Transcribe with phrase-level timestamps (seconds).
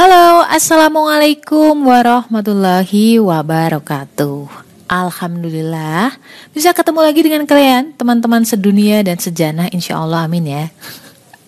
[0.00, 4.48] Halo, Assalamualaikum warahmatullahi wabarakatuh.
[4.88, 6.16] Alhamdulillah
[6.56, 10.64] Bisa ketemu lagi dengan kalian Teman-teman sedunia dan sejanah Insya Allah amin ya.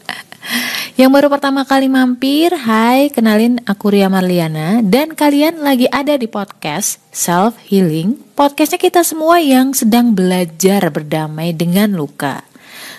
[1.01, 6.29] Yang baru pertama kali mampir Hai, kenalin aku Ria Marliana Dan kalian lagi ada di
[6.29, 12.45] podcast Self Healing Podcastnya kita semua yang sedang belajar berdamai dengan luka.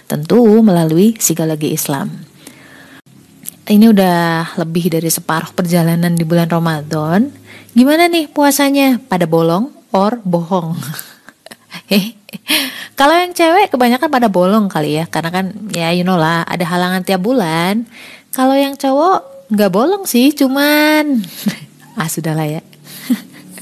[0.10, 2.33] Tentu melalui psikologi Islam
[3.72, 7.32] ini udah lebih dari separuh perjalanan di bulan Ramadan.
[7.72, 9.00] Gimana nih puasanya?
[9.08, 10.76] Pada bolong or bohong?
[13.00, 16.68] Kalau yang cewek kebanyakan pada bolong kali ya, karena kan ya you know lah ada
[16.68, 17.88] halangan tiap bulan.
[18.36, 21.24] Kalau yang cowok nggak bolong sih, cuman
[22.00, 22.62] ah sudahlah ya.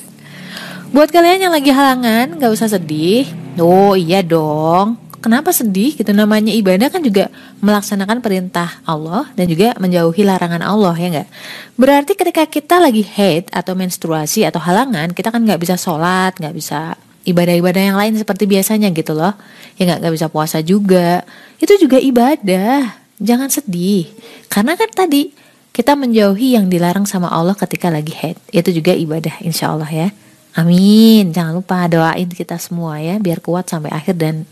[0.95, 3.29] Buat kalian yang lagi halangan, nggak usah sedih.
[3.61, 7.29] Oh iya dong, kenapa sedih gitu namanya ibadah kan juga
[7.61, 11.29] melaksanakan perintah Allah dan juga menjauhi larangan Allah ya nggak?
[11.77, 16.57] Berarti ketika kita lagi haid atau menstruasi atau halangan kita kan nggak bisa sholat nggak
[16.57, 19.37] bisa ibadah-ibadah yang lain seperti biasanya gitu loh.
[19.77, 21.21] Ya nggak nggak bisa puasa juga.
[21.61, 22.97] Itu juga ibadah.
[23.21, 24.09] Jangan sedih.
[24.49, 25.29] Karena kan tadi
[25.71, 28.41] kita menjauhi yang dilarang sama Allah ketika lagi haid.
[28.49, 30.09] Itu juga ibadah insya Allah ya.
[30.57, 31.31] Amin.
[31.31, 34.43] Jangan lupa doain kita semua ya biar kuat sampai akhir dan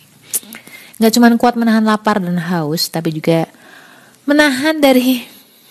[1.00, 3.48] Gak cuma kuat menahan lapar dan haus, tapi juga
[4.28, 5.24] menahan dari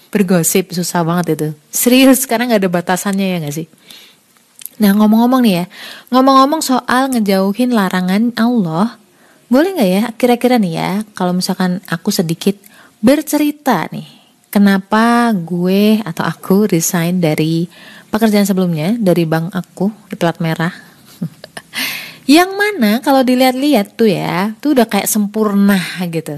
[0.09, 1.48] bergosip susah banget itu.
[1.69, 3.69] Serius, karena gak ada batasannya ya gak sih?
[4.81, 5.65] Nah ngomong-ngomong nih ya,
[6.09, 8.97] ngomong-ngomong soal ngejauhin larangan Allah,
[9.53, 12.57] boleh gak ya kira-kira nih ya, kalau misalkan aku sedikit
[13.05, 14.09] bercerita nih,
[14.48, 17.69] kenapa gue atau aku resign dari
[18.09, 20.88] pekerjaan sebelumnya, dari bank aku di plat merah.
[22.29, 25.81] Yang mana kalau dilihat-lihat tuh ya, tuh udah kayak sempurna
[26.12, 26.37] gitu.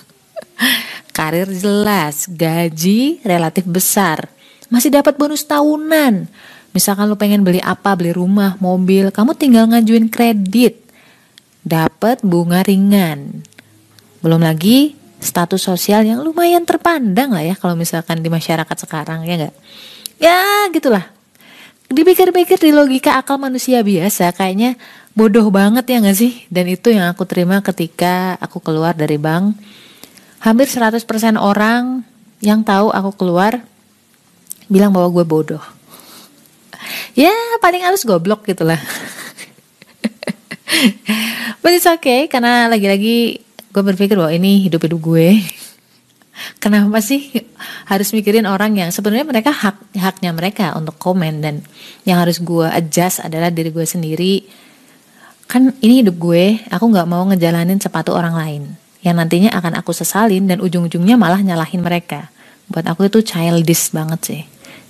[1.16, 4.32] Karir jelas, gaji relatif besar,
[4.72, 6.24] masih dapat bonus tahunan.
[6.72, 10.80] Misalkan lu pengen beli apa, beli rumah, mobil, kamu tinggal ngajuin kredit.
[11.68, 13.44] Dapat bunga ringan.
[14.24, 19.36] Belum lagi status sosial yang lumayan terpandang lah ya kalau misalkan di masyarakat sekarang ya
[19.36, 19.54] enggak.
[20.16, 21.17] Ya gitulah
[21.88, 24.76] dipikir-pikir di logika akal manusia biasa kayaknya
[25.16, 26.44] bodoh banget ya gak sih?
[26.52, 29.56] Dan itu yang aku terima ketika aku keluar dari bank.
[30.38, 31.02] Hampir 100%
[31.34, 32.06] orang
[32.38, 33.58] yang tahu aku keluar
[34.70, 35.64] bilang bahwa gue bodoh.
[37.18, 38.78] Ya paling harus goblok gitu lah.
[41.64, 43.42] But it's okay karena lagi-lagi
[43.74, 45.42] gue berpikir bahwa ini hidup-hidup gue
[46.56, 47.28] kenapa sih
[47.90, 51.60] harus mikirin orang yang sebenarnya mereka hak haknya mereka untuk komen dan
[52.08, 54.34] yang harus gue adjust adalah diri gue sendiri.
[55.44, 58.62] Kan ini hidup gue aku nggak mau ngejalanin sepatu orang lain
[59.04, 62.32] yang nantinya akan aku sesalin dan ujung-ujungnya malah nyalahin mereka.
[62.68, 64.42] Buat aku itu childish banget sih.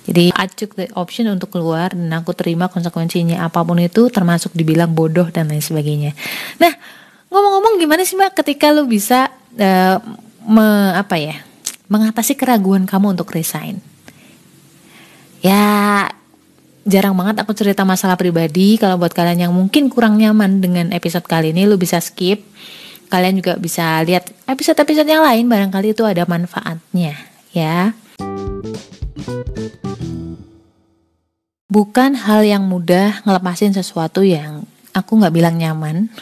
[0.08, 4.56] Jadi I took the option untuk keluar dan aku terima konsekuensinya apa pun itu termasuk
[4.56, 6.16] dibilang bodoh dan lain sebagainya.
[6.56, 6.72] Nah
[7.28, 9.28] ngomong-ngomong gimana sih mbak ketika lu bisa
[9.60, 9.96] uh,
[10.48, 11.36] me, apa ya
[11.88, 13.80] mengatasi keraguan kamu untuk resign.
[15.40, 16.06] Ya
[16.88, 18.80] jarang banget aku cerita masalah pribadi.
[18.80, 22.44] Kalau buat kalian yang mungkin kurang nyaman dengan episode kali ini lu bisa skip.
[23.08, 27.16] Kalian juga bisa lihat episode-episode yang lain barangkali itu ada manfaatnya
[27.56, 27.96] ya.
[31.68, 36.12] Bukan hal yang mudah ngelepasin sesuatu yang aku nggak bilang nyaman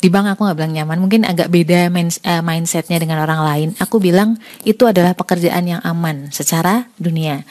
[0.00, 0.98] di bank aku nggak bilang nyaman.
[1.02, 3.68] Mungkin agak beda uh, mindsetnya dengan orang lain.
[3.78, 7.46] Aku bilang itu adalah pekerjaan yang aman secara dunia.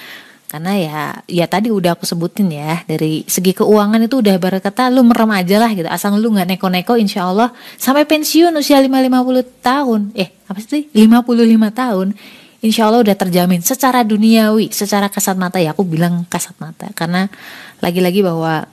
[0.51, 0.99] Karena ya
[1.31, 5.55] ya tadi udah aku sebutin ya dari segi keuangan itu udah berkata lu merem aja
[5.63, 5.87] lah gitu.
[5.87, 7.55] Asal lu nggak neko-neko insya Allah.
[7.79, 10.11] Sampai pensiun usia lima lima puluh tahun.
[10.11, 10.91] Eh apa sih?
[10.91, 12.11] lima puluh lima tahun.
[12.59, 15.55] Insya Allah udah terjamin secara duniawi secara kasat mata.
[15.55, 16.91] Ya aku bilang kasat mata.
[16.99, 17.31] Karena
[17.79, 18.67] lagi-lagi bahwa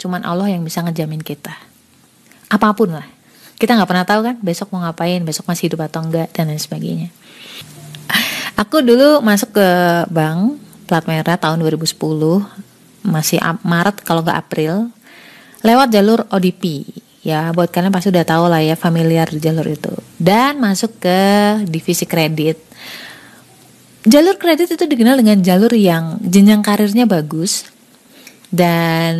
[0.00, 1.52] cuman Allah yang bisa ngejamin kita
[2.54, 3.06] apa pun lah.
[3.58, 6.62] Kita nggak pernah tahu kan besok mau ngapain besok masih hidup atau enggak dan lain
[6.62, 7.08] sebagainya.
[8.54, 9.68] Aku dulu masuk ke
[10.14, 11.98] bank plat merah tahun 2010
[13.02, 14.94] masih Maret kalau nggak April
[15.66, 16.86] lewat jalur ODP
[17.24, 19.90] ya buat kalian pasti udah tahu lah ya familiar jalur itu.
[20.20, 21.20] Dan masuk ke
[21.66, 22.60] divisi kredit.
[24.04, 27.64] Jalur kredit itu dikenal dengan jalur yang jenjang karirnya bagus
[28.52, 29.14] dan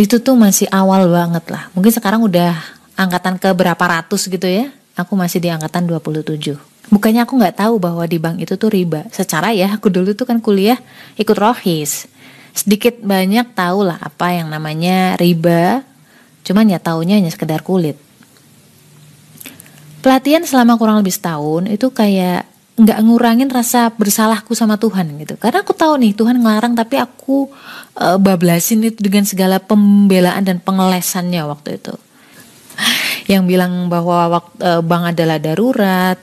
[0.00, 1.68] itu tuh masih awal banget lah.
[1.76, 2.56] Mungkin sekarang udah
[2.96, 4.72] angkatan ke berapa ratus gitu ya.
[4.96, 6.56] Aku masih di angkatan 27.
[6.88, 9.04] Bukannya aku nggak tahu bahwa di bank itu tuh riba.
[9.12, 10.80] Secara ya aku dulu tuh kan kuliah
[11.20, 12.08] ikut rohis.
[12.56, 15.84] Sedikit banyak tahu lah apa yang namanya riba.
[16.48, 18.00] Cuman ya taunya hanya sekedar kulit.
[20.00, 22.48] Pelatihan selama kurang lebih setahun itu kayak
[22.80, 25.36] nggak ngurangin rasa bersalahku sama Tuhan gitu.
[25.36, 27.52] Karena aku tahu nih Tuhan ngelarang tapi aku
[28.00, 31.94] uh, bablasin itu dengan segala pembelaan dan pengelesannya waktu itu.
[33.30, 36.16] Yang bilang bahwa waktu, uh, bank adalah darurat.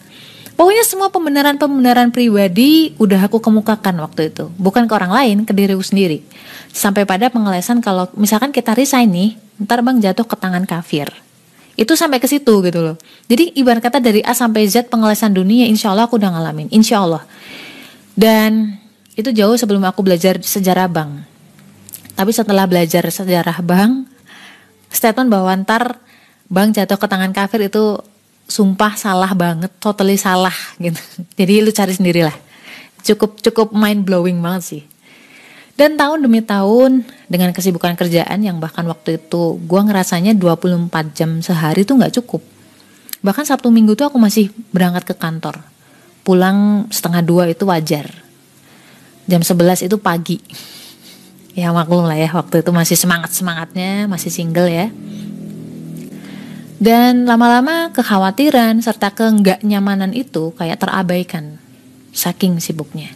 [0.58, 4.50] Pokoknya semua pembenaran-pembenaran pribadi udah aku kemukakan waktu itu.
[4.58, 6.26] Bukan ke orang lain ke diriku sendiri.
[6.74, 9.32] Sampai pada pengelesan kalau misalkan kita resign nih
[9.62, 11.10] ntar bang jatuh ke tangan kafir
[11.78, 12.98] itu sampai ke situ gitu loh.
[13.30, 16.74] Jadi ibarat kata dari A sampai Z pengelesan dunia insya Allah aku udah ngalamin.
[16.74, 17.22] Insya Allah.
[18.18, 18.82] Dan
[19.14, 21.22] itu jauh sebelum aku belajar sejarah bank.
[22.18, 24.10] Tapi setelah belajar sejarah bank
[24.90, 26.02] statement bahwa ntar
[26.50, 28.02] bank jatuh ke tangan kafir itu
[28.50, 30.98] sumpah salah banget totally salah gitu.
[31.40, 32.34] Jadi lu cari sendirilah.
[33.06, 34.84] Cukup cukup mind blowing banget sih
[35.78, 41.38] dan tahun demi tahun dengan kesibukan kerjaan yang bahkan waktu itu gue ngerasanya 24 jam
[41.46, 42.42] sehari tuh nggak cukup.
[43.22, 45.62] Bahkan Sabtu Minggu tuh aku masih berangkat ke kantor.
[46.26, 48.10] Pulang setengah dua itu wajar.
[49.30, 50.42] Jam 11 itu pagi.
[51.58, 54.94] Ya maklum lah ya waktu itu masih semangat-semangatnya, masih single ya.
[56.78, 61.58] Dan lama-lama kekhawatiran serta keenggak nyamanan itu kayak terabaikan.
[62.14, 63.10] Saking sibuknya.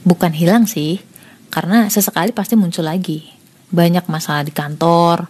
[0.00, 1.04] Bukan hilang sih,
[1.58, 3.26] karena sesekali pasti muncul lagi.
[3.74, 5.26] Banyak masalah di kantor.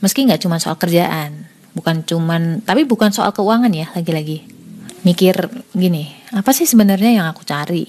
[0.00, 1.44] Meski nggak cuma soal kerjaan.
[1.76, 4.48] Bukan cuman tapi bukan soal keuangan ya lagi-lagi.
[5.04, 7.84] Mikir gini apa sih sebenarnya yang aku cari?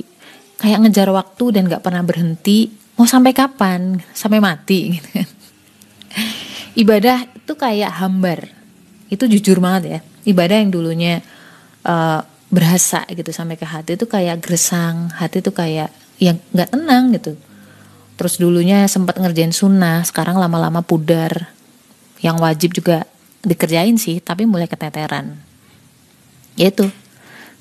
[0.59, 2.67] Kayak ngejar waktu dan nggak pernah berhenti.
[2.99, 3.95] Mau sampai kapan?
[4.11, 5.27] Sampai mati gitu kan.
[6.75, 8.43] Ibadah itu kayak hambar.
[9.07, 9.99] Itu jujur banget ya.
[10.27, 11.23] Ibadah yang dulunya
[11.87, 12.19] uh,
[12.51, 15.15] berasa gitu sampai ke hati itu kayak gersang.
[15.15, 17.39] Hati itu kayak yang nggak tenang gitu
[18.15, 21.51] terus dulunya sempat ngerjain sunnah sekarang lama-lama pudar.
[22.23, 22.97] Yang wajib juga
[23.43, 25.37] dikerjain sih tapi mulai keteteran.
[26.55, 26.87] Ya itu.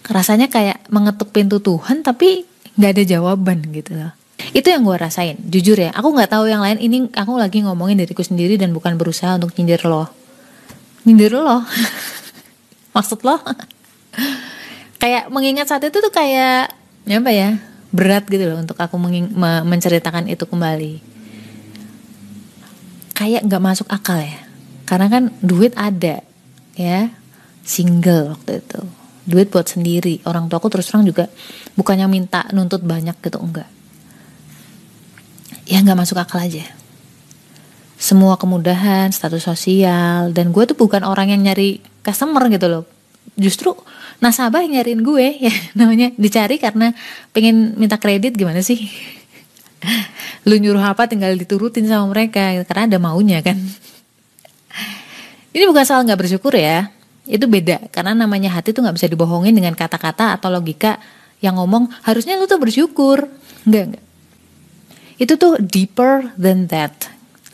[0.02, 2.46] Rasanya kayak mengetuk pintu Tuhan tapi
[2.78, 4.12] nggak ada jawaban gitu loh.
[4.50, 5.94] Itu yang gue rasain jujur ya.
[5.94, 6.78] Aku nggak tahu yang lain.
[6.82, 10.10] Ini aku lagi ngomongin diriku sendiri dan bukan berusaha untuk nyindir lo.
[11.06, 11.62] Nyindir lo.
[12.94, 13.38] Maksud lo?
[15.02, 16.70] Kayak mengingat saat itu tuh kayak
[17.10, 17.58] apa ya
[17.92, 18.96] berat gitu loh untuk aku
[19.68, 21.04] menceritakan itu kembali.
[23.12, 24.40] Kayak nggak masuk akal ya.
[24.88, 26.24] Karena kan duit ada
[26.74, 27.12] ya.
[27.62, 28.80] Single waktu itu.
[29.28, 30.24] Duit buat sendiri.
[30.26, 31.30] Orang tua aku terus terang juga
[31.78, 33.68] bukannya minta nuntut banyak gitu enggak.
[35.68, 36.64] Ya nggak masuk akal aja.
[38.02, 42.84] Semua kemudahan status sosial dan gue tuh bukan orang yang nyari customer gitu loh
[43.38, 43.74] justru
[44.22, 46.94] nasabah yang nyariin gue ya namanya dicari karena
[47.34, 48.88] pengen minta kredit gimana sih?
[50.48, 53.58] Lu nyuruh apa tinggal diturutin sama mereka karena ada maunya kan?
[55.52, 56.88] Ini bukan soal nggak bersyukur ya.
[57.28, 60.98] Itu beda karena namanya hati tuh nggak bisa dibohongin dengan kata-kata atau logika
[61.42, 63.30] yang ngomong harusnya lu tuh bersyukur.
[63.62, 64.04] Enggak enggak
[65.22, 66.90] itu tuh deeper than that.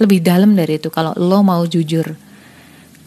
[0.01, 2.17] Lebih dalam dari itu kalau lo mau jujur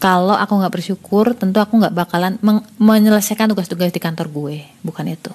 [0.02, 2.34] kalau aku nggak bersyukur tentu aku nggak bakalan
[2.82, 4.66] menyelesaikan tugas-tugas di kantor gue.
[4.82, 5.30] Bukan itu.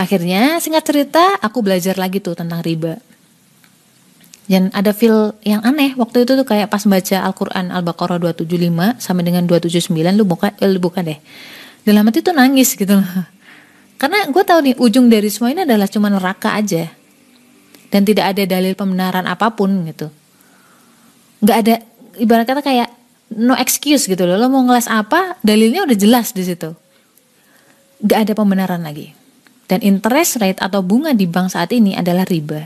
[0.00, 2.96] Akhirnya singkat cerita aku belajar lagi tuh tentang riba.
[4.48, 9.20] Dan ada feel yang aneh waktu itu tuh kayak pas baca Al-Quran Al-Baqarah 275 sama
[9.20, 11.20] dengan 279 lu buka, eh, lu buka deh.
[11.84, 13.28] Dalam hati tuh nangis gitu loh.
[14.00, 16.88] Karena gue tahu nih ujung dari semua ini adalah cuma neraka aja.
[17.92, 20.08] Dan tidak ada dalil pembenaran apa pun gitu.
[21.44, 21.74] Nggak ada
[22.16, 22.97] ibarat kata kayak
[23.36, 24.40] no excuse gitu loh.
[24.40, 26.72] Lo mau ngeles apa, dalilnya udah jelas di situ.
[28.04, 29.12] Gak ada pembenaran lagi.
[29.68, 32.64] Dan interest rate atau bunga di bank saat ini adalah riba.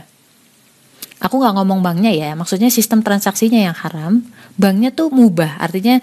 [1.23, 4.23] Aku nggak ngomong banknya ya, maksudnya sistem transaksinya yang haram.
[4.59, 5.99] Banknya tuh mubah, artinya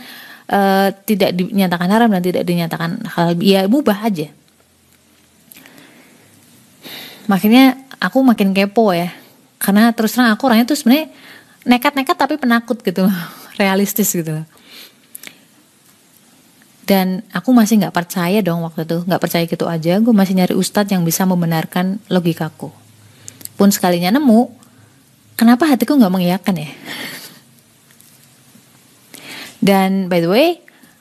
[0.49, 4.33] uh, tidak dinyatakan haram dan tidak dinyatakan hal ya mubah aja.
[7.29, 9.13] Makanya aku makin kepo ya,
[9.61, 11.13] karena terus terang aku orangnya tuh sebenarnya
[11.69, 13.05] nekat-nekat tapi penakut gitu
[13.61, 14.33] realistis gitu.
[16.89, 19.05] Dan aku masih nggak percaya dong waktu itu.
[19.07, 20.01] Nggak percaya gitu aja.
[20.03, 22.73] Gue masih nyari ustadz yang bisa membenarkan logikaku.
[23.55, 24.51] Pun sekalinya nemu
[25.39, 26.71] kenapa hatiku nggak mengiyakan ya?
[29.61, 30.49] Dan by the way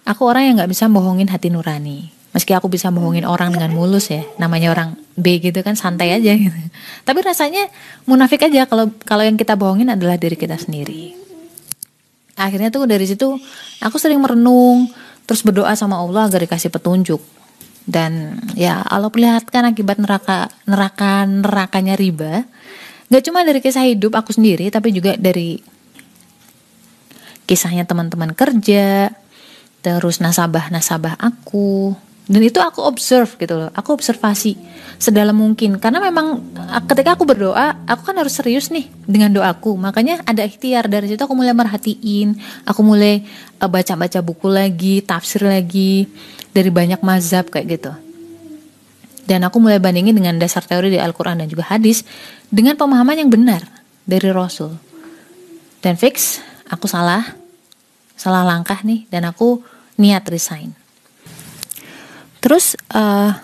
[0.04, 2.12] aku orang yang nggak bisa bohongin hati nurani.
[2.30, 4.22] Meski aku bisa bohongin orang dengan mulus ya.
[4.38, 6.54] Namanya orang B gitu kan santai aja gitu.
[7.01, 7.66] Tapi rasanya
[8.06, 11.29] munafik aja kalau kalau yang kita bohongin adalah diri kita sendiri
[12.39, 13.36] akhirnya tuh dari situ
[13.84, 14.88] aku sering merenung
[15.27, 17.19] terus berdoa sama Allah agar dikasih petunjuk.
[17.89, 22.48] Dan ya Allah perlihatkan akibat neraka neraka nerakanya riba.
[23.10, 25.58] Gak cuma dari kisah hidup aku sendiri tapi juga dari
[27.50, 29.10] kisahnya teman-teman kerja
[29.81, 31.98] terus nasabah nasabah aku
[32.30, 34.54] dan itu aku observe gitu loh aku observasi
[35.02, 35.82] sedalam mungkin.
[35.82, 36.44] Karena memang
[36.86, 39.74] ketika aku berdoa aku kan harus serius nih dengan doaku.
[39.74, 42.38] Makanya ada ikhtiar dari situ aku mulai merhatiin
[42.70, 43.26] aku mulai
[43.58, 46.06] uh, baca-baca buku lagi tafsir lagi
[46.54, 47.92] dari banyak mazhab kayak gitu.
[49.26, 52.06] Dan aku mulai bandingin dengan dasar teori di Al-Quran dan juga hadis
[52.54, 53.66] dengan pemahaman yang benar
[54.06, 54.78] dari Rasul.
[55.82, 57.26] Dan fix aku salah
[58.14, 59.66] salah langkah nih dan aku
[59.98, 60.79] niat resign
[62.39, 63.36] Terus uh,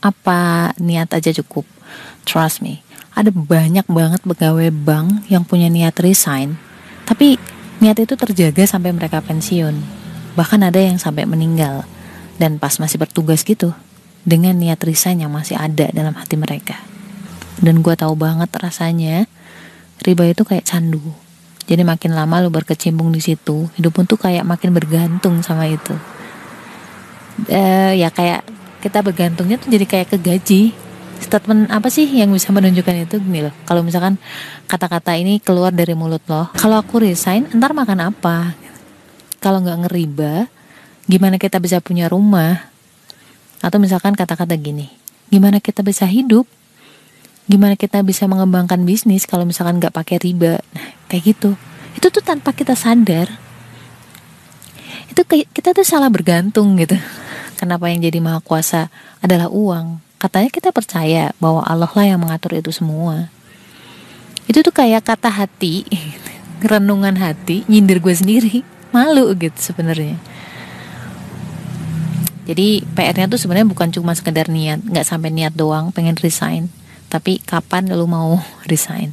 [0.00, 1.68] apa niat aja cukup?
[2.24, 2.80] Trust me,
[3.12, 6.56] ada banyak banget pegawai bank yang punya niat resign,
[7.04, 7.36] tapi
[7.84, 9.76] niat itu terjaga sampai mereka pensiun.
[10.40, 11.84] Bahkan ada yang sampai meninggal
[12.40, 13.76] dan pas masih bertugas gitu
[14.24, 16.80] dengan niat resign yang masih ada dalam hati mereka.
[17.60, 19.28] Dan gue tahu banget rasanya
[20.00, 21.12] riba itu kayak candu.
[21.68, 25.92] Jadi makin lama lu berkecimpung di situ, hidup pun tuh kayak makin bergantung sama itu
[27.48, 28.44] uh, ya kayak
[28.80, 30.62] kita bergantungnya tuh jadi kayak ke gaji
[31.20, 33.16] statement apa sih yang bisa menunjukkan itu?
[33.20, 34.16] Gini loh kalau misalkan
[34.64, 38.56] kata-kata ini keluar dari mulut loh kalau aku resign ntar makan apa?
[39.40, 40.48] Kalau nggak ngeriba
[41.08, 42.68] gimana kita bisa punya rumah?
[43.60, 44.88] Atau misalkan kata-kata gini
[45.28, 46.48] gimana kita bisa hidup?
[47.50, 50.62] Gimana kita bisa mengembangkan bisnis kalau misalkan nggak pakai riba?
[50.72, 51.58] Nah kayak gitu.
[51.98, 53.26] Itu tuh tanpa kita sadar.
[55.10, 56.94] Itu kita tuh salah bergantung gitu
[57.60, 58.88] kenapa yang jadi maha kuasa
[59.20, 60.00] adalah uang.
[60.16, 63.28] Katanya kita percaya bahwa Allah lah yang mengatur itu semua.
[64.48, 65.84] Itu tuh kayak kata hati
[66.72, 68.64] renungan hati nyindir gue sendiri.
[68.90, 70.16] Malu gitu sebenarnya.
[72.48, 76.72] Jadi PR-nya tuh sebenarnya bukan cuma sekedar niat nggak sampai niat doang pengen resign.
[77.12, 78.40] Tapi kapan lu mau
[78.72, 79.12] resign?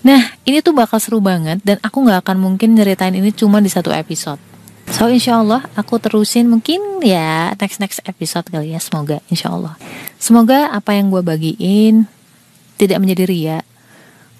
[0.00, 3.68] Nah, ini tuh bakal seru banget dan aku nggak akan mungkin nyeritain ini cuma di
[3.68, 4.49] satu episode.
[4.90, 9.78] So insya Allah aku terusin mungkin ya next next episode kali ya semoga insya Allah.
[10.18, 12.10] Semoga apa yang gue bagiin
[12.74, 13.58] tidak menjadi ria.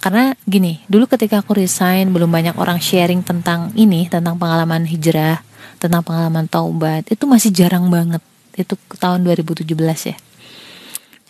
[0.00, 5.44] Karena gini, dulu ketika aku resign belum banyak orang sharing tentang ini, tentang pengalaman hijrah,
[5.76, 7.06] tentang pengalaman taubat.
[7.12, 8.24] Itu masih jarang banget.
[8.56, 9.64] Itu tahun 2017
[10.08, 10.16] ya.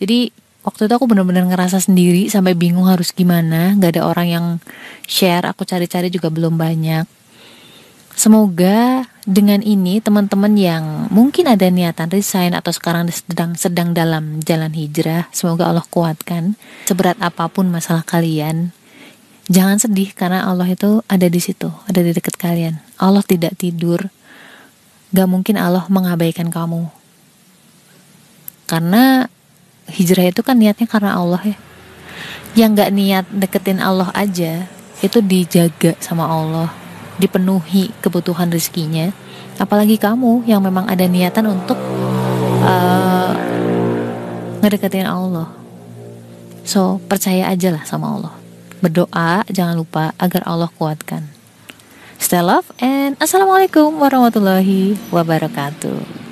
[0.00, 0.33] Jadi
[0.65, 3.77] waktu itu aku benar-benar ngerasa sendiri sampai bingung harus gimana.
[3.77, 4.47] Gak ada orang yang
[5.05, 7.20] share, aku cari-cari juga belum banyak
[8.21, 14.77] Semoga dengan ini teman-teman yang mungkin ada niatan resign atau sekarang sedang sedang dalam jalan
[14.77, 16.53] hijrah, semoga Allah kuatkan.
[16.85, 18.77] Seberat apa pun masalah kalian,
[19.49, 22.77] jangan sedih karena Allah itu ada di situ, ada di dekat kalian.
[23.00, 24.12] Allah tidak tidur.
[25.17, 26.93] Gak mungkin Allah mengabaikan kamu.
[28.69, 29.33] Karena
[29.89, 31.57] hijrah itu kan niatnya karena Allah ya.
[32.53, 34.69] Yang gak niat deketin Allah aja,
[35.00, 36.89] itu dijaga sama Allah
[37.21, 39.12] dipenuhi kebutuhan rezekinya
[39.61, 41.77] apalagi kamu yang memang ada niatan untuk
[42.65, 43.37] uh,
[44.65, 45.53] ngedeketin Allah.
[46.65, 48.35] So percaya aja lah sama Allah.
[48.81, 51.29] Berdoa jangan lupa agar Allah kuatkan.
[52.17, 56.29] Stay love and assalamualaikum warahmatullahi wabarakatuh